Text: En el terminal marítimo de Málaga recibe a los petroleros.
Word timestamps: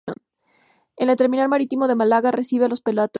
En 0.97 1.09
el 1.11 1.15
terminal 1.15 1.47
marítimo 1.47 1.87
de 1.87 1.93
Málaga 1.95 2.31
recibe 2.31 2.65
a 2.65 2.69
los 2.69 2.81
petroleros. 2.81 3.09